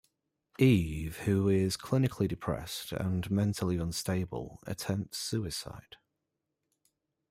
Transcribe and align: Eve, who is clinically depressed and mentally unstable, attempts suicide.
Eve, 0.57 1.17
who 1.25 1.47
is 1.47 1.77
clinically 1.77 2.27
depressed 2.27 2.91
and 2.91 3.29
mentally 3.29 3.77
unstable, 3.77 4.57
attempts 4.65 5.19
suicide. 5.19 5.97